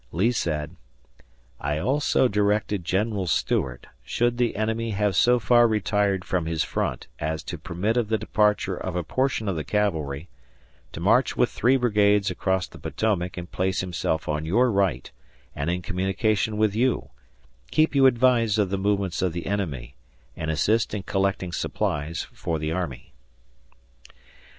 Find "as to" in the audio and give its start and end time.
7.19-7.59